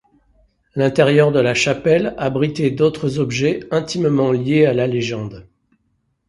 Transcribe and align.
L'intérieur 0.75 1.31
de 1.31 1.39
la 1.39 1.53
chapelle 1.53 2.15
abritait 2.17 2.71
d'autres 2.71 3.19
objets 3.19 3.59
intimement 3.69 4.31
liés 4.31 4.65
à 4.65 4.73
la 4.73 4.87
légende. 4.87 5.47